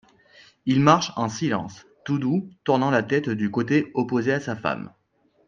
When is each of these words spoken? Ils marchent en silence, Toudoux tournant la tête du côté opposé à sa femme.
Ils 0.65 0.81
marchent 0.81 1.13
en 1.15 1.29
silence, 1.29 1.85
Toudoux 2.05 2.49
tournant 2.63 2.89
la 2.89 3.03
tête 3.03 3.29
du 3.29 3.51
côté 3.51 3.91
opposé 3.93 4.33
à 4.33 4.39
sa 4.39 4.55
femme. 4.55 4.91